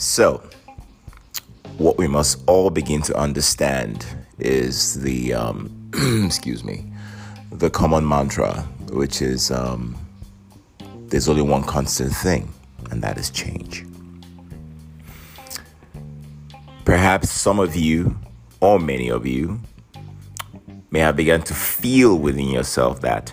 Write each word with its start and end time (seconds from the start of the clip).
So, 0.00 0.42
what 1.78 1.96
we 1.96 2.08
must 2.08 2.42
all 2.46 2.70
begin 2.70 3.00
to 3.02 3.16
understand 3.16 4.04
is 4.38 5.00
the, 5.02 5.34
um, 5.34 5.70
excuse 6.26 6.64
me, 6.64 6.90
the 7.52 7.70
common 7.70 8.08
mantra, 8.08 8.62
which 8.90 9.22
is 9.22 9.50
um, 9.50 9.96
there's 11.08 11.28
only 11.28 11.42
one 11.42 11.62
constant 11.62 12.12
thing, 12.12 12.52
and 12.90 13.02
that 13.02 13.18
is 13.18 13.30
change. 13.30 13.84
Perhaps 16.90 17.30
some 17.30 17.60
of 17.60 17.76
you, 17.76 18.18
or 18.58 18.80
many 18.80 19.12
of 19.12 19.24
you, 19.24 19.60
may 20.90 20.98
have 20.98 21.14
begun 21.14 21.40
to 21.42 21.54
feel 21.54 22.18
within 22.18 22.48
yourself 22.48 23.00
that 23.02 23.32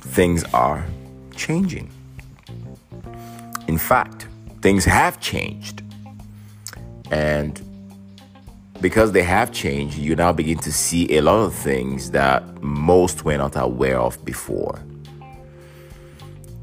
things 0.00 0.42
are 0.52 0.84
changing. 1.36 1.88
In 3.68 3.78
fact, 3.78 4.26
things 4.60 4.84
have 4.84 5.20
changed. 5.20 5.84
And 7.12 7.62
because 8.80 9.12
they 9.12 9.22
have 9.22 9.52
changed, 9.52 9.96
you 9.96 10.16
now 10.16 10.32
begin 10.32 10.58
to 10.58 10.72
see 10.72 11.16
a 11.16 11.20
lot 11.20 11.44
of 11.44 11.54
things 11.54 12.10
that 12.10 12.42
most 12.60 13.24
were 13.24 13.38
not 13.38 13.54
aware 13.54 14.00
of 14.00 14.24
before. 14.24 14.82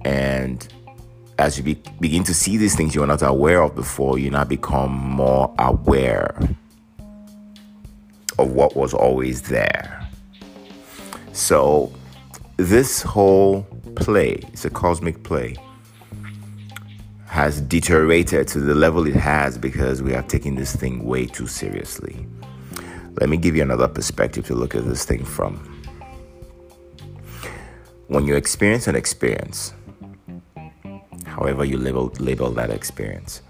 And 0.03 0.67
as 1.45 1.59
you 1.59 1.63
be, 1.63 1.75
begin 1.99 2.23
to 2.23 2.33
see 2.33 2.57
these 2.57 2.75
things 2.75 2.95
you 2.95 3.01
were 3.01 3.07
not 3.07 3.21
aware 3.21 3.61
of 3.61 3.75
before, 3.75 4.17
you 4.17 4.31
now 4.31 4.43
become 4.43 4.91
more 4.91 5.53
aware 5.59 6.35
of 8.39 8.51
what 8.51 8.75
was 8.75 8.95
always 8.95 9.43
there. 9.43 10.09
So, 11.33 11.93
this 12.57 13.03
whole 13.03 13.61
play, 13.95 14.39
it's 14.53 14.65
a 14.65 14.71
cosmic 14.71 15.21
play 15.21 15.55
has 17.27 17.61
deteriorated 17.61 18.47
to 18.47 18.59
the 18.59 18.73
level 18.73 19.05
it 19.05 19.13
has 19.15 19.57
because 19.57 20.01
we 20.01 20.15
are 20.15 20.23
taking 20.23 20.55
this 20.55 20.75
thing 20.75 21.03
way 21.03 21.27
too 21.27 21.45
seriously. 21.45 22.25
Let 23.19 23.29
me 23.29 23.37
give 23.37 23.55
you 23.55 23.61
another 23.61 23.87
perspective 23.87 24.47
to 24.47 24.55
look 24.55 24.73
at 24.73 24.85
this 24.85 25.05
thing 25.05 25.23
from. 25.23 25.57
When 28.07 28.25
you 28.25 28.35
experience 28.35 28.87
an 28.87 28.95
experience, 28.95 29.73
however 31.35 31.65
you 31.65 31.77
label, 31.77 32.11
label 32.19 32.49
that 32.51 32.69
experience, 32.69 33.41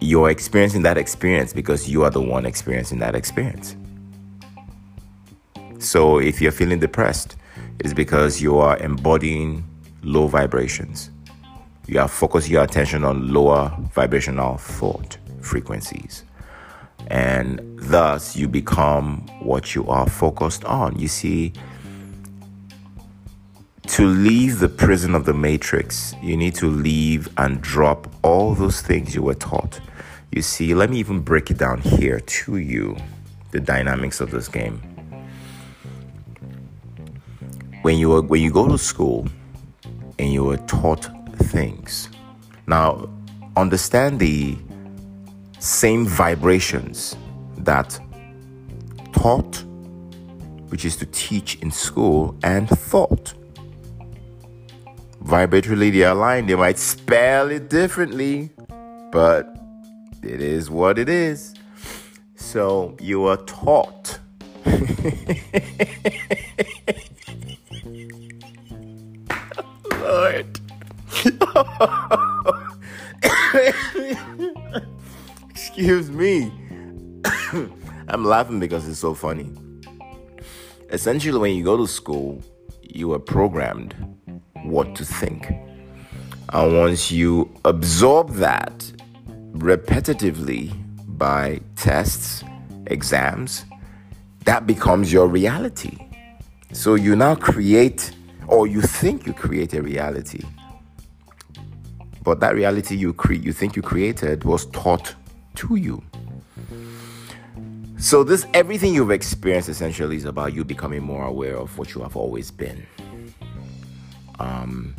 you're 0.00 0.30
experiencing 0.30 0.82
that 0.82 0.96
experience 0.96 1.52
because 1.52 1.88
you 1.88 2.04
are 2.04 2.10
the 2.10 2.20
one 2.20 2.46
experiencing 2.46 2.98
that 3.00 3.14
experience. 3.14 3.76
So 5.78 6.18
if 6.18 6.40
you're 6.40 6.52
feeling 6.52 6.80
depressed, 6.80 7.36
it's 7.78 7.94
because 7.94 8.40
you 8.40 8.58
are 8.58 8.76
embodying 8.78 9.64
low 10.02 10.26
vibrations 10.26 11.10
you 11.90 11.98
are 11.98 12.06
focusing 12.06 12.52
your 12.52 12.62
attention 12.62 13.02
on 13.02 13.32
lower 13.32 13.76
vibrational 13.92 14.58
thought 14.58 15.18
frequencies. 15.40 16.22
And 17.08 17.60
thus, 17.80 18.36
you 18.36 18.46
become 18.46 19.26
what 19.40 19.74
you 19.74 19.88
are 19.88 20.08
focused 20.08 20.64
on. 20.66 20.96
You 21.00 21.08
see, 21.08 21.52
to 23.90 24.06
leave 24.06 24.60
the 24.60 24.68
prison 24.68 25.16
of 25.16 25.24
the 25.24 25.34
matrix, 25.34 26.14
you 26.22 26.36
need 26.36 26.54
to 26.54 26.68
leave 26.68 27.28
and 27.36 27.60
drop 27.60 28.06
all 28.22 28.54
those 28.54 28.80
things 28.80 29.16
you 29.16 29.22
were 29.22 29.34
taught. 29.34 29.80
You 30.30 30.42
see, 30.42 30.74
let 30.74 30.90
me 30.90 30.98
even 30.98 31.18
break 31.18 31.50
it 31.50 31.58
down 31.58 31.80
here 31.80 32.20
to 32.20 32.56
you 32.58 32.96
the 33.50 33.58
dynamics 33.58 34.20
of 34.20 34.30
this 34.30 34.46
game. 34.46 34.80
When 37.82 37.98
you 37.98 38.12
are, 38.12 38.22
when 38.22 38.40
you 38.40 38.52
go 38.52 38.68
to 38.68 38.78
school 38.78 39.26
and 40.20 40.32
you 40.32 40.44
were 40.44 40.58
taught 40.58 41.08
things. 41.36 42.10
Now, 42.68 43.08
understand 43.56 44.20
the 44.20 44.56
same 45.58 46.06
vibrations 46.06 47.16
that 47.58 47.98
taught, 49.12 49.64
which 50.68 50.84
is 50.84 50.94
to 50.98 51.06
teach 51.06 51.56
in 51.56 51.72
school, 51.72 52.36
and 52.44 52.68
thought. 52.68 53.34
Vibratorily, 55.30 55.92
they 55.92 56.02
are. 56.02 56.42
They 56.42 56.56
might 56.56 56.76
spell 56.76 57.52
it 57.52 57.70
differently, 57.70 58.50
but 59.12 59.56
it 60.24 60.42
is 60.42 60.68
what 60.68 60.98
it 60.98 61.08
is. 61.08 61.54
So 62.34 62.96
you 63.00 63.26
are 63.26 63.36
taught. 63.36 64.18
Lord. 69.92 70.60
Excuse 75.50 76.10
me. 76.10 76.50
I'm 78.08 78.24
laughing 78.24 78.58
because 78.58 78.88
it's 78.88 78.98
so 78.98 79.14
funny. 79.14 79.52
Essentially, 80.88 81.38
when 81.38 81.54
you 81.54 81.62
go 81.62 81.76
to 81.76 81.86
school, 81.86 82.42
you 82.82 83.12
are 83.12 83.20
programmed 83.20 83.94
what 84.64 84.94
to 84.96 85.04
think. 85.04 85.50
And 86.52 86.76
once 86.76 87.10
you 87.10 87.50
absorb 87.64 88.30
that 88.34 88.78
repetitively 89.52 90.72
by 91.18 91.60
tests, 91.76 92.42
exams, 92.86 93.64
that 94.44 94.66
becomes 94.66 95.12
your 95.12 95.28
reality. 95.28 95.96
So 96.72 96.94
you 96.94 97.14
now 97.14 97.34
create, 97.34 98.12
or 98.46 98.66
you 98.66 98.80
think 98.80 99.26
you 99.26 99.32
create 99.32 99.74
a 99.74 99.82
reality 99.82 100.42
but 102.22 102.40
that 102.40 102.54
reality 102.54 102.96
you 102.96 103.12
create, 103.12 103.42
you 103.42 103.52
think 103.52 103.76
you 103.76 103.82
created, 103.82 104.44
was 104.44 104.66
taught 104.66 105.14
to 105.56 105.76
you. 105.76 106.02
So 107.98 108.24
this 108.24 108.46
everything 108.54 108.94
you've 108.94 109.10
experienced 109.10 109.68
essentially 109.68 110.16
is 110.16 110.24
about 110.24 110.54
you 110.54 110.64
becoming 110.64 111.02
more 111.02 111.26
aware 111.26 111.56
of 111.56 111.76
what 111.78 111.94
you 111.94 112.02
have 112.02 112.16
always 112.16 112.50
been. 112.50 112.86
Um, 114.40 114.94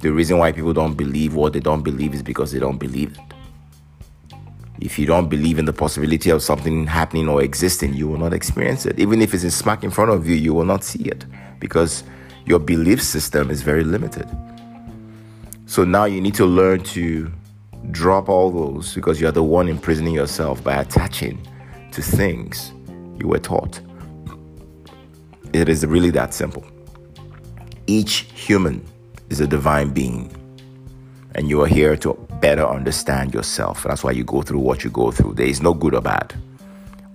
the 0.00 0.12
reason 0.12 0.38
why 0.38 0.52
people 0.52 0.72
don't 0.72 0.94
believe 0.94 1.34
what 1.34 1.52
they 1.52 1.60
don't 1.60 1.82
believe 1.82 2.14
is 2.14 2.22
because 2.22 2.52
they 2.52 2.60
don't 2.60 2.78
believe 2.78 3.12
it. 3.12 3.18
If 4.78 4.98
you 4.98 5.06
don't 5.06 5.28
believe 5.28 5.58
in 5.58 5.64
the 5.64 5.72
possibility 5.72 6.30
of 6.30 6.42
something 6.42 6.86
happening 6.86 7.28
or 7.28 7.42
existing, 7.42 7.94
you 7.94 8.06
will 8.06 8.18
not 8.18 8.32
experience 8.32 8.86
it. 8.86 8.98
Even 9.00 9.22
if 9.22 9.34
it's 9.34 9.42
in 9.42 9.50
smack 9.50 9.82
in 9.82 9.90
front 9.90 10.10
of 10.10 10.28
you, 10.28 10.34
you 10.34 10.54
will 10.54 10.66
not 10.66 10.84
see 10.84 11.02
it 11.04 11.24
because 11.58 12.04
your 12.44 12.58
belief 12.58 13.02
system 13.02 13.50
is 13.50 13.62
very 13.62 13.84
limited. 13.84 14.28
So 15.64 15.82
now 15.82 16.04
you 16.04 16.20
need 16.20 16.34
to 16.34 16.46
learn 16.46 16.84
to 16.84 17.32
drop 17.90 18.28
all 18.28 18.50
those 18.50 18.94
because 18.94 19.20
you're 19.20 19.32
the 19.32 19.42
one 19.42 19.68
imprisoning 19.68 20.14
yourself 20.14 20.62
by 20.62 20.74
attaching 20.76 21.40
to 21.92 22.02
things 22.02 22.72
you 23.18 23.26
were 23.26 23.40
taught. 23.40 23.80
It 25.52 25.68
is 25.68 25.84
really 25.86 26.10
that 26.10 26.34
simple. 26.34 26.64
Each 27.86 28.26
human 28.34 28.84
is 29.30 29.40
a 29.40 29.46
divine 29.46 29.90
being, 29.90 30.34
and 31.34 31.48
you 31.48 31.62
are 31.62 31.68
here 31.68 31.96
to 31.98 32.14
better 32.40 32.66
understand 32.66 33.32
yourself. 33.32 33.84
That's 33.84 34.02
why 34.02 34.10
you 34.10 34.24
go 34.24 34.42
through 34.42 34.58
what 34.58 34.82
you 34.82 34.90
go 34.90 35.10
through. 35.10 35.34
There 35.34 35.46
is 35.46 35.62
no 35.62 35.72
good 35.72 35.94
or 35.94 36.00
bad, 36.00 36.34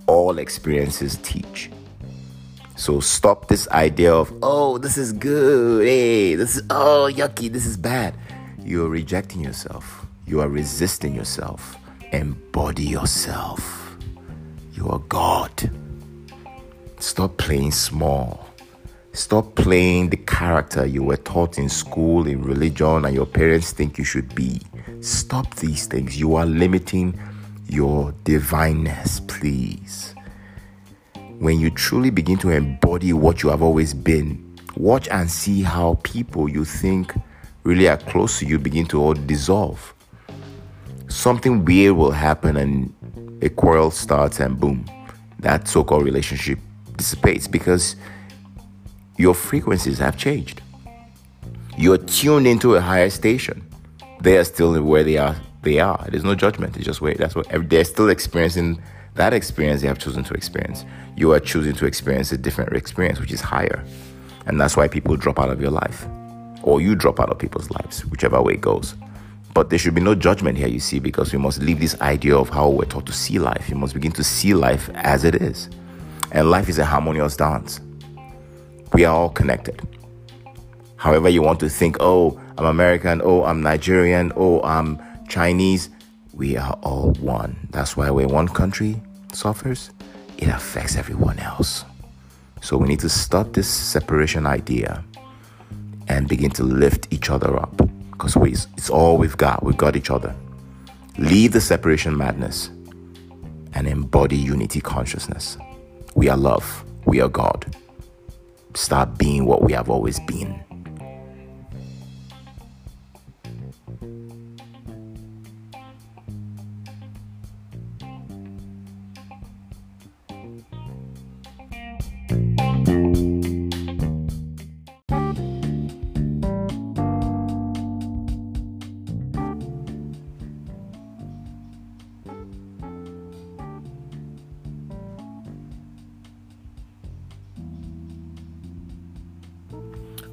all 0.08 0.38
experiences 0.40 1.18
teach. 1.24 1.70
So 2.78 3.00
stop 3.00 3.48
this 3.48 3.68
idea 3.70 4.14
of, 4.14 4.34
oh, 4.42 4.78
this 4.78 4.98
is 4.98 5.12
good, 5.14 5.86
hey, 5.86 6.36
this 6.36 6.56
is, 6.56 6.64
oh, 6.70 7.12
yucky, 7.14 7.52
this 7.52 7.66
is 7.66 7.76
bad. 7.76 8.16
You 8.64 8.86
are 8.86 8.90
rejecting 8.90 9.42
yourself. 9.42 10.06
You 10.26 10.40
are 10.40 10.48
resisting 10.48 11.14
yourself. 11.14 11.76
Embody 12.14 12.86
yourself. 12.86 13.98
You 14.74 14.88
are 14.90 15.00
God. 15.00 15.70
Stop 17.00 17.38
playing 17.38 17.72
small. 17.72 18.48
Stop 19.14 19.56
playing 19.56 20.10
the 20.10 20.16
character 20.18 20.86
you 20.86 21.04
were 21.04 21.18
taught 21.18 21.58
in 21.58 21.68
school, 21.68 22.28
in 22.28 22.42
religion, 22.42 23.04
and 23.04 23.14
your 23.14 23.26
parents 23.26 23.74
think 23.74 23.98
you 23.98 24.06
should 24.06 24.34
be. 24.34 24.62
Stop 25.02 25.54
these 25.56 25.86
things. 25.86 26.18
You 26.18 26.36
are 26.36 26.46
limiting 26.46 27.20
your 27.68 28.14
divineness, 28.24 29.20
please. 29.28 30.16
When 31.40 31.60
you 31.60 31.72
truly 31.72 32.10
begin 32.10 32.38
to 32.38 32.52
embody 32.52 33.12
what 33.12 33.44
you 33.44 33.50
have 33.50 33.62
always 33.62 33.94
been, 33.94 34.58
watch 34.78 35.10
and 35.10 35.30
see 35.30 35.62
how 35.62 36.00
people 36.04 36.48
you 36.48 36.64
think 36.64 37.14
really 37.64 37.90
are 37.90 37.98
close 37.98 38.40
to 38.40 38.46
you 38.46 38.60
begin 38.60 38.86
to 38.88 39.02
all 39.02 39.14
dissolve. 39.14 39.94
Something 41.10 41.66
weird 41.66 41.98
will 41.98 42.12
happen 42.12 42.56
and 42.56 42.94
a 43.44 43.50
quarrel 43.50 43.92
starts 43.92 44.40
and 44.40 44.58
boom, 44.58 44.86
that 45.40 45.68
so 45.68 45.84
called 45.84 46.06
relationship 46.06 46.60
dissipates 46.96 47.48
because 47.48 47.98
your 49.22 49.36
frequencies 49.36 50.00
have 50.00 50.18
changed. 50.18 50.62
You're 51.78 51.98
tuned 51.98 52.48
into 52.48 52.76
a 52.76 52.82
higher 52.82 53.10
station. 53.10 53.66
They 54.20 54.38
are 54.38 54.44
still 54.44 54.82
where 54.84 55.04
they 55.04 55.18
are 55.18 55.36
they 55.64 55.80
are. 55.80 56.04
There's 56.10 56.24
no 56.24 56.36
judgment. 56.36 56.76
It's 56.76 56.86
just 56.86 57.02
wait. 57.02 57.18
That's 57.18 57.36
what 57.36 57.48
they're 57.70 57.84
still 57.84 58.10
experiencing. 58.10 58.82
That 59.16 59.34
experience 59.34 59.82
they 59.82 59.88
have 59.88 60.00
chosen 60.00 60.24
to 60.24 60.34
experience. 60.34 60.86
You 61.16 61.34
are 61.34 61.40
choosing 61.40 61.76
to 61.76 61.86
experience 61.86 62.32
a 62.32 62.38
different 62.38 62.74
experience, 62.74 63.20
which 63.20 63.32
is 63.32 63.42
higher, 63.42 63.84
and 64.46 64.60
that's 64.60 64.76
why 64.76 64.88
people 64.88 65.16
drop 65.18 65.38
out 65.40 65.50
of 65.50 65.62
your 65.62 65.70
life, 65.70 66.08
or 66.64 66.82
you 66.82 66.96
drop 66.96 67.20
out 67.20 67.30
of 67.30 67.38
people's 67.38 67.70
lives, 67.70 68.06
whichever 68.06 68.42
way 68.42 68.54
it 68.54 68.62
goes. 68.62 68.96
But 69.54 69.70
there 69.70 69.78
should 69.78 69.94
be 69.94 70.02
no 70.02 70.16
judgment 70.16 70.58
here, 70.58 70.70
you 70.70 70.80
see, 70.80 71.00
because 71.00 71.34
we 71.34 71.38
must 71.38 71.62
leave 71.62 71.80
this 71.80 72.00
idea 72.00 72.38
of 72.38 72.50
how 72.50 72.70
we're 72.70 72.86
taught 72.86 73.06
to 73.08 73.14
see 73.14 73.38
life. 73.38 73.70
You 73.70 73.76
must 73.76 73.94
begin 73.94 74.14
to 74.14 74.24
see 74.24 74.54
life 74.54 74.90
as 74.96 75.26
it 75.26 75.36
is. 75.36 75.70
And 76.32 76.50
life 76.50 76.70
is 76.70 76.80
a 76.80 76.86
harmonious 76.86 77.36
dance. 77.36 77.82
We 78.94 79.06
are 79.06 79.16
all 79.16 79.30
connected. 79.30 79.82
However, 80.98 81.30
you 81.30 81.42
want 81.42 81.60
to 81.62 81.70
think, 81.70 81.98
oh, 82.00 82.40
I'm 82.58 82.66
American, 82.66 83.22
oh, 83.24 83.44
I'm 83.44 83.62
Nigerian, 83.62 84.32
oh, 84.36 84.62
I'm 84.62 85.02
Chinese. 85.28 85.90
We 86.34 86.58
are 86.58 86.78
all 86.84 87.14
one. 87.14 87.68
That's 87.72 87.96
why 87.96 88.10
when 88.10 88.28
one 88.30 88.48
country 88.48 89.02
suffers, 89.34 89.92
it 90.38 90.48
affects 90.48 90.96
everyone 90.96 91.40
else. 91.40 91.86
So 92.62 92.78
we 92.78 92.88
need 92.88 93.00
to 93.00 93.10
stop 93.10 93.54
this 93.54 93.68
separation 93.68 94.46
idea 94.46 95.04
and 96.08 96.28
begin 96.28 96.52
to 96.52 96.64
lift 96.64 97.08
each 97.12 97.30
other 97.30 97.58
up 97.58 97.76
because 98.12 98.36
it's 98.76 98.90
all 98.90 99.18
we've 99.18 99.38
got. 99.38 99.64
We've 99.64 99.78
got 99.78 99.96
each 99.96 100.12
other. 100.12 100.36
Leave 101.18 101.54
the 101.54 101.62
separation 101.62 102.16
madness 102.16 102.70
and 103.74 103.88
embody 103.88 104.38
unity 104.38 104.82
consciousness. 104.82 105.58
We 106.14 106.30
are 106.30 106.38
love. 106.38 106.84
We 107.06 107.22
are 107.22 107.30
God. 107.30 107.76
Start 108.74 109.18
being 109.18 109.46
what 109.46 109.62
we 109.62 109.74
have 109.74 109.90
always 109.90 110.20
been. 110.20 110.64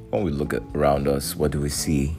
When 0.09 0.23
we 0.23 0.31
look 0.31 0.53
around 0.75 1.07
us, 1.07 1.35
what 1.35 1.51
do 1.51 1.59
we 1.59 1.69
see? 1.69 2.15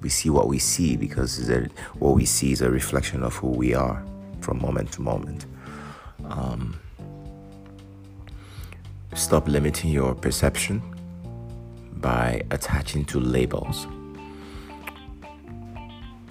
We 0.00 0.08
see 0.08 0.30
what 0.30 0.48
we 0.48 0.58
see 0.58 0.96
because 0.96 1.50
what 1.98 2.14
we 2.14 2.24
see 2.24 2.52
is 2.52 2.62
a 2.62 2.70
reflection 2.70 3.22
of 3.22 3.34
who 3.36 3.48
we 3.48 3.74
are 3.74 4.02
from 4.40 4.60
moment 4.60 4.92
to 4.92 5.02
moment. 5.02 5.46
Um, 6.24 6.78
stop 9.14 9.48
limiting 9.48 9.90
your 9.90 10.14
perception 10.14 10.82
by 11.94 12.42
attaching 12.50 13.04
to 13.06 13.20
labels. 13.20 13.86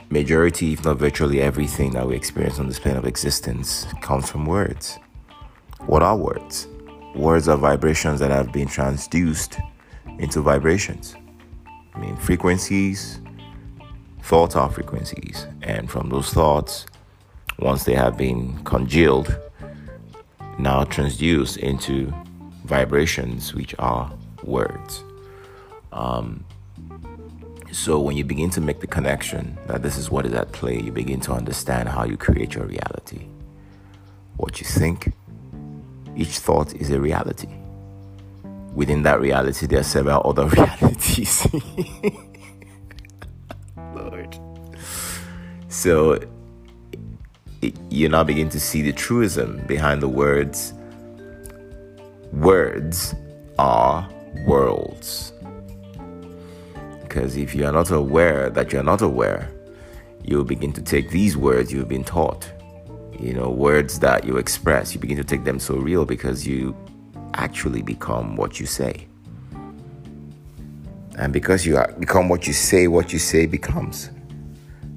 Majority, 0.10 0.74
if 0.74 0.86
not 0.86 0.98
virtually 0.98 1.42
everything 1.42 1.92
that 1.92 2.08
we 2.08 2.16
experience 2.16 2.60
on 2.60 2.68
this 2.68 2.80
plane 2.80 2.96
of 2.96 3.06
existence, 3.06 3.86
comes 4.02 4.30
from 4.30 4.46
words. 4.46 4.98
What 5.88 6.04
are 6.04 6.16
words? 6.16 6.68
Words 7.16 7.48
are 7.48 7.58
vibrations 7.58 8.20
that 8.20 8.32
have 8.32 8.52
been 8.52 8.68
transduced 8.68 9.62
into 10.20 10.42
vibrations. 10.42 11.16
I 11.94 12.00
mean, 12.00 12.16
frequencies, 12.18 13.20
thoughts 14.22 14.56
are 14.56 14.70
frequencies. 14.70 15.48
And 15.62 15.90
from 15.90 16.10
those 16.10 16.32
thoughts, 16.32 16.86
once 17.60 17.84
they 17.86 17.94
have 17.94 18.18
been 18.18 18.62
congealed, 18.64 19.38
now 20.60 20.84
transduced 20.84 21.58
into 21.58 22.14
vibrations, 22.66 23.54
which 23.54 23.76
are 23.80 24.12
words. 24.44 25.04
Um, 25.92 26.44
so 27.72 28.00
when 28.00 28.16
you 28.16 28.24
begin 28.24 28.50
to 28.52 28.62
make 28.62 28.80
the 28.80 28.88
connection 28.88 29.58
that 29.68 29.84
this 29.84 29.98
is 29.98 30.10
what 30.10 30.26
is 30.26 30.34
at 30.34 30.52
play, 30.52 30.80
you 30.80 30.92
begin 30.92 31.20
to 31.22 31.34
understand 31.34 31.90
how 31.90 32.04
you 32.06 32.18
create 32.18 32.56
your 32.56 32.66
reality. 32.66 33.28
What 34.38 34.60
you 34.60 34.66
think, 34.66 35.14
each 36.16 36.40
thought 36.40 36.74
is 36.76 36.90
a 36.90 37.00
reality. 37.00 37.50
Within 38.74 39.04
that 39.04 39.20
reality, 39.22 39.68
there 39.68 39.80
are 39.80 39.84
several 39.84 40.22
other 40.26 40.48
realities. 40.48 41.48
Lord. 43.96 44.38
So 45.68 46.20
you 47.90 48.10
now 48.10 48.24
begin 48.24 48.50
to 48.50 48.60
see 48.60 48.82
the 48.82 48.94
truism 48.94 49.66
behind 49.68 50.02
the 50.02 50.10
words. 50.10 50.74
Words 52.32 53.16
are 53.58 54.10
worlds. 54.46 55.32
Because 57.02 57.38
if 57.38 57.56
you 57.56 57.66
are 57.66 57.72
not 57.72 57.92
aware 57.92 58.50
that 58.50 58.74
you're 58.74 58.84
not 58.84 59.02
aware, 59.02 59.50
you'll 60.24 60.44
begin 60.44 60.74
to 60.74 60.82
take 60.82 61.10
these 61.10 61.38
words 61.38 61.72
you've 61.72 61.88
been 61.88 62.04
taught 62.04 62.52
you 63.26 63.34
know, 63.34 63.50
words 63.50 63.98
that 64.00 64.24
you 64.24 64.38
express, 64.38 64.94
you 64.94 65.00
begin 65.00 65.18
to 65.18 65.24
take 65.24 65.46
them 65.46 65.58
so 65.58 65.76
real 65.78 66.06
because 66.06 66.46
you 66.46 66.76
actually 67.34 67.82
become 67.82 68.36
what 68.36 68.60
you 68.60 68.68
say. 68.68 69.08
And 71.18 71.34
because 71.34 71.66
you 71.66 71.76
are, 71.78 71.92
become 71.98 72.30
what 72.30 72.46
you 72.46 72.54
say, 72.54 72.88
what 72.88 73.12
you 73.12 73.18
say 73.18 73.48
becomes. 73.48 74.12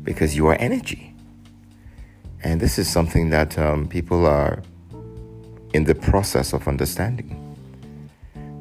Because 0.02 0.36
you 0.36 0.46
are 0.48 0.56
energy. 0.56 1.14
And 2.44 2.60
this 2.60 2.78
is 2.78 2.86
something 2.86 3.30
that 3.30 3.58
um, 3.58 3.88
people 3.88 4.26
are 4.26 4.62
in 5.72 5.84
the 5.84 5.94
process 5.94 6.52
of 6.52 6.68
understanding. 6.68 7.30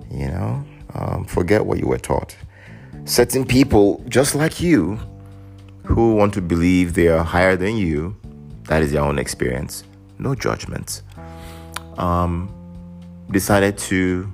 You 0.09 0.27
know, 0.27 0.65
um, 0.93 1.25
forget 1.25 1.65
what 1.65 1.77
you 1.77 1.87
were 1.87 1.99
taught. 1.99 2.37
Certain 3.03 3.45
people, 3.45 4.01
just 4.07 4.33
like 4.33 4.61
you, 4.61 4.97
who 5.83 6.15
want 6.15 6.33
to 6.35 6.41
believe 6.41 6.93
they 6.93 7.09
are 7.09 7.23
higher 7.23 7.57
than 7.57 7.75
you, 7.75 8.15
that 8.67 8.83
is 8.83 8.93
your 8.93 9.03
own 9.03 9.17
experience. 9.17 9.83
No 10.19 10.35
judgment. 10.35 11.01
Um, 11.97 12.53
decided 13.31 13.77
to 13.77 14.31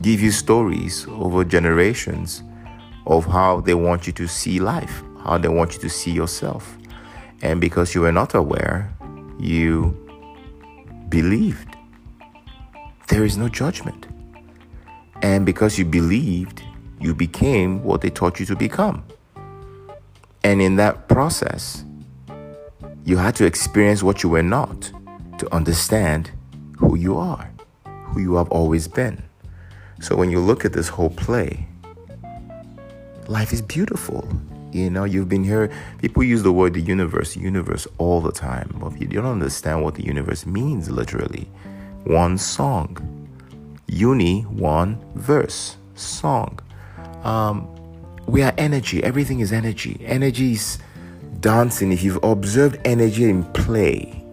give 0.00 0.20
you 0.20 0.30
stories 0.30 1.06
over 1.08 1.44
generations 1.44 2.42
of 3.06 3.24
how 3.24 3.60
they 3.60 3.74
want 3.74 4.06
you 4.06 4.12
to 4.12 4.26
see 4.26 4.58
life, 4.58 5.02
how 5.24 5.38
they 5.38 5.48
want 5.48 5.74
you 5.74 5.80
to 5.80 5.88
see 5.88 6.10
yourself. 6.10 6.76
And 7.42 7.60
because 7.60 7.94
you 7.94 8.00
were 8.02 8.12
not 8.12 8.34
aware, 8.34 8.92
you 9.38 9.98
believed. 11.08 11.76
There 13.08 13.24
is 13.24 13.36
no 13.36 13.48
judgment. 13.48 14.06
And 15.20 15.44
because 15.44 15.78
you 15.78 15.84
believed, 15.84 16.62
you 17.00 17.14
became 17.14 17.82
what 17.82 18.00
they 18.00 18.10
taught 18.10 18.40
you 18.40 18.46
to 18.46 18.56
become. 18.56 19.04
And 20.44 20.60
in 20.62 20.76
that 20.76 21.08
process, 21.08 21.84
you 23.04 23.16
had 23.16 23.34
to 23.36 23.44
experience 23.44 24.02
what 24.02 24.22
you 24.22 24.28
were 24.28 24.42
not 24.42 24.90
to 25.38 25.52
understand 25.52 26.30
who 26.76 26.96
you 26.96 27.18
are, 27.18 27.50
who 27.84 28.20
you 28.20 28.34
have 28.36 28.48
always 28.50 28.86
been. 28.86 29.22
So 30.00 30.16
when 30.16 30.30
you 30.30 30.40
look 30.40 30.64
at 30.64 30.72
this 30.72 30.88
whole 30.88 31.10
play, 31.10 31.66
life 33.28 33.52
is 33.52 33.62
beautiful. 33.62 34.28
You 34.72 34.88
know, 34.88 35.04
you've 35.04 35.28
been 35.28 35.44
here, 35.44 35.70
people 35.98 36.22
use 36.22 36.42
the 36.42 36.52
word 36.52 36.74
the 36.74 36.80
universe, 36.80 37.36
universe 37.36 37.86
all 37.98 38.20
the 38.20 38.32
time. 38.32 38.74
But 38.80 39.00
you 39.00 39.06
don't 39.06 39.26
understand 39.26 39.82
what 39.82 39.94
the 39.96 40.04
universe 40.04 40.46
means 40.46 40.90
literally. 40.90 41.48
One 42.04 42.38
song. 42.38 43.28
Uni, 43.86 44.42
one 44.42 44.98
verse. 45.14 45.76
Song. 45.94 46.58
Um, 47.22 47.68
we 48.26 48.42
are 48.42 48.54
energy. 48.56 49.02
Everything 49.04 49.40
is 49.40 49.52
energy. 49.52 50.00
Energy 50.04 50.52
is 50.52 50.78
dancing, 51.42 51.92
if 51.92 52.02
you've 52.02 52.22
observed 52.22 52.78
energy 52.86 53.28
in 53.28 53.44
play, 53.52 54.24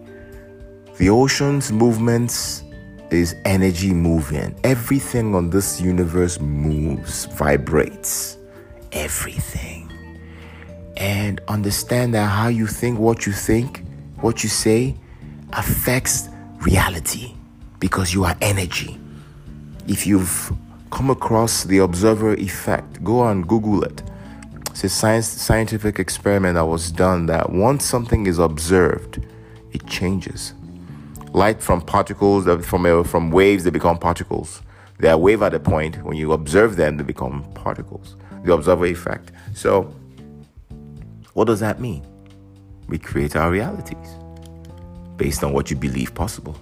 the 0.96 1.10
ocean's 1.10 1.70
movements 1.70 2.62
is 3.10 3.34
energy 3.44 3.92
moving. 3.92 4.54
Everything 4.64 5.34
on 5.34 5.50
this 5.50 5.80
universe 5.80 6.40
moves, 6.40 7.26
vibrates. 7.26 8.38
Everything. 8.92 9.90
And 10.96 11.40
understand 11.48 12.14
that 12.14 12.26
how 12.26 12.48
you 12.48 12.66
think, 12.66 12.98
what 12.98 13.26
you 13.26 13.32
think, 13.32 13.84
what 14.20 14.42
you 14.42 14.48
say 14.48 14.94
affects 15.52 16.28
reality 16.60 17.34
because 17.80 18.14
you 18.14 18.24
are 18.24 18.36
energy. 18.40 18.98
If 19.88 20.06
you've 20.06 20.52
come 20.92 21.10
across 21.10 21.64
the 21.64 21.78
observer 21.78 22.34
effect, 22.34 23.02
go 23.02 23.26
and 23.26 23.48
Google 23.48 23.82
it. 23.82 24.02
It's 24.82 24.94
a 24.94 24.96
science, 24.96 25.28
scientific 25.28 25.98
experiment 25.98 26.54
that 26.54 26.64
was 26.64 26.90
done 26.90 27.26
that 27.26 27.50
once 27.50 27.84
something 27.84 28.26
is 28.26 28.38
observed, 28.38 29.22
it 29.72 29.86
changes. 29.86 30.54
Light 31.34 31.62
from 31.62 31.82
particles, 31.82 32.46
from, 32.66 32.86
uh, 32.86 33.02
from 33.02 33.30
waves, 33.30 33.64
they 33.64 33.68
become 33.68 33.98
particles. 33.98 34.62
They 34.98 35.10
are 35.10 35.18
wave 35.18 35.42
at 35.42 35.52
a 35.52 35.60
point. 35.60 36.02
When 36.02 36.16
you 36.16 36.32
observe 36.32 36.76
them, 36.76 36.96
they 36.96 37.02
become 37.02 37.44
particles. 37.52 38.16
The 38.42 38.54
observer 38.54 38.86
effect. 38.86 39.32
So, 39.52 39.94
What 41.34 41.44
does 41.44 41.60
that 41.60 41.78
mean? 41.78 42.02
We 42.88 42.96
create 42.96 43.36
our 43.36 43.50
realities 43.50 44.16
based 45.18 45.44
on 45.44 45.52
what 45.52 45.70
you 45.70 45.76
believe 45.76 46.14
possible. 46.14 46.56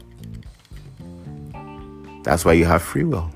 That's 2.24 2.44
why 2.44 2.54
you 2.54 2.64
have 2.64 2.82
free 2.82 3.04
will. 3.04 3.30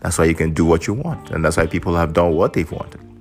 That's 0.00 0.16
why 0.16 0.24
you 0.24 0.34
can 0.34 0.54
do 0.54 0.64
what 0.64 0.86
you 0.86 0.94
want. 0.94 1.30
And 1.30 1.44
that's 1.44 1.58
why 1.58 1.66
people 1.66 1.94
have 1.96 2.14
done 2.14 2.32
what 2.32 2.54
they've 2.54 2.72
wanted. 2.72 3.11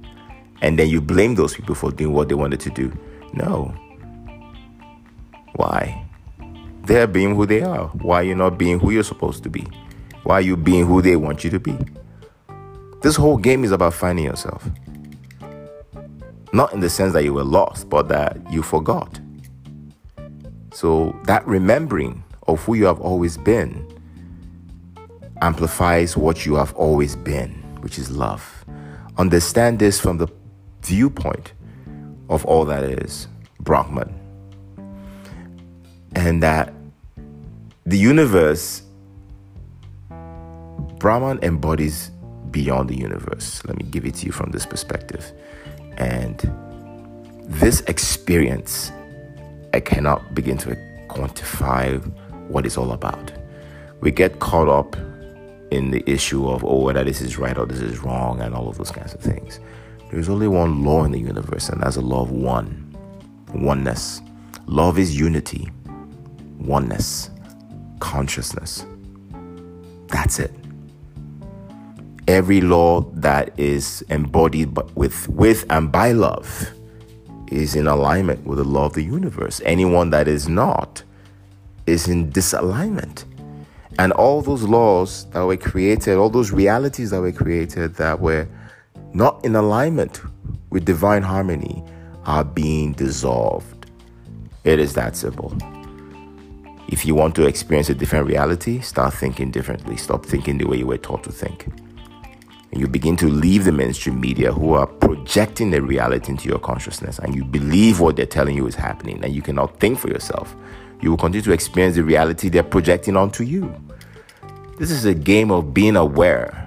And 0.62 0.78
then 0.78 0.90
you 0.90 1.02
blame 1.02 1.36
those 1.36 1.56
people 1.56 1.76
for 1.76 1.92
doing 1.92 2.14
what 2.14 2.30
they 2.30 2.36
wanted 2.36 2.60
to 2.62 2.70
do. 2.70 2.92
No. 3.34 3.74
Why? 5.56 6.06
They're 6.84 7.08
being 7.08 7.36
who 7.36 7.46
they 7.46 7.62
are. 7.62 7.88
Why 7.88 8.22
are 8.22 8.24
you 8.24 8.36
not 8.36 8.58
being 8.58 8.80
who 8.80 8.92
you're 8.92 9.04
supposed 9.04 9.44
to 9.44 9.50
be? 9.50 9.68
Why 10.24 10.36
are 10.36 10.42
you 10.42 10.56
being 10.56 10.86
who 10.86 11.02
they 11.02 11.16
want 11.16 11.44
you 11.44 11.50
to 11.50 11.60
be? 11.60 11.78
This 13.02 13.16
whole 13.16 13.38
game 13.38 13.64
is 13.64 13.72
about 13.72 13.94
finding 13.94 14.26
yourself. 14.26 14.68
Not 16.54 16.74
in 16.74 16.80
the 16.80 16.90
sense 16.90 17.14
that 17.14 17.24
you 17.24 17.34
were 17.34 17.44
lost, 17.44 17.90
but 17.90 18.08
that 18.10 18.38
you 18.52 18.62
forgot. 18.62 19.20
So 20.74 21.18
that 21.26 21.46
remembering 21.48 22.24
of 22.48 22.64
who 22.64 22.76
you 22.76 22.86
have 22.86 23.00
always 23.00 23.38
been 23.38 23.88
amplifies 25.42 26.16
what 26.16 26.46
you 26.46 26.56
have 26.56 26.74
always 26.76 27.16
been, 27.16 27.52
which 27.82 27.98
is 27.98 28.12
love. 28.12 28.66
Understand 29.18 29.80
this 29.80 30.00
from 30.00 30.18
the 30.18 30.28
viewpoint 30.84 31.54
of 32.30 32.46
all 32.46 32.66
that 32.66 32.84
is 32.84 33.28
Brahman. 33.60 34.14
And 36.16 36.44
that 36.44 36.74
the 37.86 37.98
universe, 37.98 38.84
Brahman 41.00 41.40
embodies 41.44 42.12
beyond 42.52 42.90
the 42.90 42.98
universe. 42.98 43.64
Let 43.66 43.78
me 43.78 43.84
give 43.90 44.06
it 44.06 44.16
to 44.16 44.26
you 44.26 44.32
from 44.32 44.52
this 44.52 44.66
perspective. 44.66 45.32
And 45.98 46.40
this 47.44 47.82
experience, 47.82 48.92
I 49.74 49.80
cannot 49.80 50.36
begin 50.36 50.58
to 50.60 50.76
quantify 51.10 52.00
what 52.50 52.66
it's 52.66 52.78
all 52.78 52.92
about. 52.92 53.32
We 54.02 54.12
get 54.12 54.40
caught 54.40 54.68
up 54.68 54.96
in 55.72 55.92
the 55.92 56.04
issue 56.10 56.50
of, 56.50 56.64
oh, 56.66 56.82
whether 56.82 57.04
this 57.04 57.22
is 57.22 57.38
right 57.38 57.58
or 57.58 57.66
this 57.66 57.80
is 57.80 58.00
wrong, 58.00 58.42
and 58.42 58.54
all 58.54 58.68
of 58.68 58.78
those 58.78 58.92
kinds 58.92 59.14
of 59.14 59.22
things. 59.22 59.60
There's 60.12 60.28
only 60.28 60.50
one 60.50 60.84
law 60.84 61.06
in 61.06 61.14
the 61.14 61.20
universe, 61.20 61.70
and 61.70 61.82
that's 61.82 61.96
a 61.96 62.02
law 62.02 62.24
of 62.24 62.32
one 62.32 62.94
oneness. 63.54 64.22
Love 64.66 65.00
is 65.00 65.18
unity, 65.18 65.70
oneness, 66.60 67.30
consciousness. 68.00 68.86
That's 70.08 70.40
it. 70.40 70.54
Every 72.28 72.60
law 72.60 73.02
that 73.14 73.58
is 73.58 74.02
embodied 74.10 74.78
with, 74.96 75.30
with 75.30 75.66
and 75.70 75.90
by 75.90 76.12
love 76.12 76.70
is 77.48 77.76
in 77.76 77.88
alignment 77.88 78.46
with 78.46 78.58
the 78.58 78.66
law 78.66 78.86
of 78.86 78.94
the 78.94 79.04
universe. 79.04 79.62
Anyone 79.66 80.10
that 80.10 80.28
is 80.28 80.50
not 80.50 81.04
is 81.86 82.10
in 82.10 82.32
disalignment. 82.32 83.24
And 83.98 84.12
all 84.14 84.42
those 84.42 84.64
laws 84.64 85.30
that 85.32 85.46
were 85.46 85.58
created, 85.58 86.18
all 86.18 86.30
those 86.30 86.52
realities 86.52 87.12
that 87.12 87.22
were 87.22 87.32
created 87.32 87.96
that 87.96 88.20
were 88.20 88.48
not 89.14 89.44
in 89.44 89.56
alignment 89.56 90.22
with 90.70 90.86
divine 90.86 91.22
harmony 91.22 91.84
are 92.26 92.44
being 92.44 92.94
dissolved. 92.94 93.86
It 94.64 94.80
is 94.80 94.94
that 94.94 95.16
simple. 95.16 95.56
If 96.88 97.06
you 97.06 97.16
want 97.16 97.36
to 97.36 97.46
experience 97.46 97.90
a 97.90 97.96
different 97.96 98.28
reality, 98.28 98.80
start 98.82 99.14
thinking 99.14 99.52
differently. 99.52 99.98
Stop 99.98 100.26
thinking 100.26 100.58
the 100.58 100.66
way 100.66 100.78
you 100.78 100.88
were 100.88 100.98
taught 100.98 101.24
to 101.24 101.32
think. 101.32 101.66
And 102.72 102.80
you 102.80 102.88
begin 102.88 103.18
to 103.18 103.28
leave 103.28 103.66
the 103.66 103.72
mainstream 103.72 104.20
media 104.20 104.52
who 104.54 104.74
are 104.74 104.88
projecting 104.88 105.72
the 105.72 105.82
reality 105.82 106.32
into 106.32 106.48
your 106.48 106.60
consciousness 106.60 107.20
and 107.20 107.36
you 107.36 107.44
believe 107.44 108.00
what 108.00 108.16
they're 108.16 108.26
telling 108.26 108.56
you 108.56 108.68
is 108.68 108.76
happening 108.76 109.24
and 109.24 109.34
you 109.34 109.42
cannot 109.42 109.80
think 109.80 110.00
for 110.00 110.10
yourself. 110.10 110.56
You 111.02 111.10
will 111.10 111.18
continue 111.18 111.44
to 111.44 111.52
experience 111.52 111.96
the 111.96 112.04
reality 112.04 112.48
they're 112.50 112.64
projecting 112.64 113.18
onto 113.18 113.44
you. 113.44 113.74
This 114.78 114.92
is 114.92 115.06
a 115.06 115.14
game 115.14 115.52
of 115.52 115.74
being 115.74 115.96
aware 115.96 116.61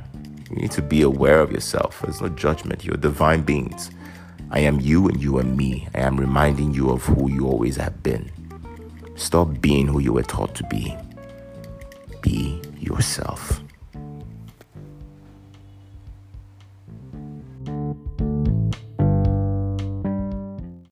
you 0.54 0.62
need 0.62 0.70
to 0.72 0.82
be 0.82 1.02
aware 1.02 1.40
of 1.40 1.50
yourself. 1.50 2.00
There's 2.02 2.20
no 2.20 2.28
judgment. 2.28 2.84
You're 2.84 2.96
divine 2.96 3.42
beings. 3.42 3.90
I 4.50 4.60
am 4.60 4.78
you 4.78 5.08
and 5.08 5.20
you 5.20 5.38
are 5.38 5.42
me. 5.44 5.88
I 5.94 6.00
am 6.00 6.16
reminding 6.16 6.74
you 6.74 6.90
of 6.90 7.02
who 7.04 7.28
you 7.28 7.46
always 7.46 7.76
have 7.76 8.04
been. 8.04 8.30
Stop 9.16 9.60
being 9.60 9.88
who 9.88 9.98
you 9.98 10.12
were 10.12 10.22
taught 10.22 10.54
to 10.54 10.66
be. 10.68 10.96
Be 12.22 12.62
yourself. 12.78 13.63